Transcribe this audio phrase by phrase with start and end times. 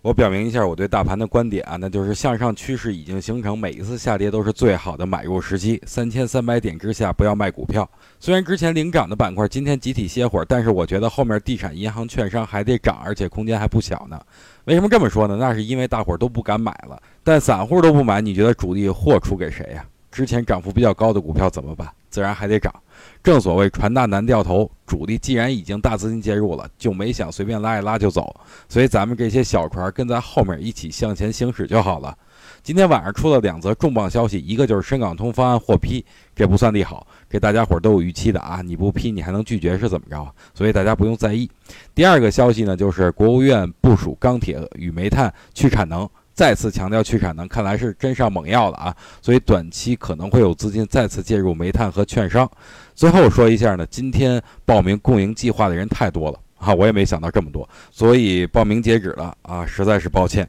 [0.00, 5.82] 我表明一下我对大盘的观点啊，那就是向上趋势已经形成，每一次下跌都是最好的买入时机。
[5.86, 7.88] 三千三百点之下不要卖股票。
[8.20, 14.20] 虽然之前领涨的板块今天集体歇会儿，但是我觉得后面地产、银行、券商还得涨，而且空间还不小呢。
[14.66, 15.36] 为什么这么说呢？
[15.36, 19.84] 那是因为大伙儿都不敢买了，但散户都不买，你觉得主力货出给谁呀？
[20.12, 21.88] 之前涨幅比较高的股票怎么办？
[22.10, 22.72] 自然还得涨。
[23.22, 28.34] 正所谓船大难掉头，主力既然已经大资金介入了，就没想随便拉一拉就走。
[28.68, 32.16] 所以咱们这些小船跟在后面一起向前行驶就好了。
[32.62, 36.04] 今天晚上出了两则重磅消息，一个就是深港通方案获批，
[36.34, 38.60] 这不算利好，这大家伙儿都有预期的啊。
[38.62, 40.34] 你不批，你还能拒绝是怎么着？
[40.54, 41.48] 所以大家不用在意。
[41.94, 46.08] 第二个消息呢，就是国务院部署钢铁与煤炭去产能。
[46.38, 48.96] 再次强调去产能，看来是真上猛药了啊！
[49.20, 52.48] 所以短期可能会有资金再次介入煤炭和券商。
[52.94, 60.48] 最后说一下呢，今天报名共赢计划的人太多了啊，我也没想到这么多，所以报名截止了啊，实在是抱歉。